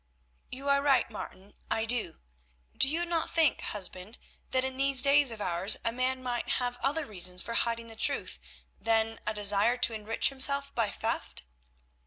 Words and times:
"You 0.51 0.67
are 0.67 0.81
right, 0.81 1.07
Martin; 1.11 1.53
I 1.69 1.85
do. 1.85 2.17
Do 2.75 2.89
you 2.89 3.05
not 3.05 3.29
think, 3.29 3.61
husband, 3.61 4.17
that 4.49 4.65
in 4.65 4.75
these 4.75 5.03
days 5.03 5.29
of 5.29 5.39
ours 5.41 5.77
a 5.85 5.91
man 5.91 6.23
might 6.23 6.49
have 6.57 6.79
other 6.81 7.05
reasons 7.05 7.43
for 7.43 7.53
hiding 7.53 7.85
the 7.85 7.95
truth 7.95 8.39
than 8.79 9.19
a 9.27 9.33
desire 9.35 9.77
to 9.77 9.93
enrich 9.93 10.29
himself 10.29 10.73
by 10.73 10.89
theft?" 10.89 11.43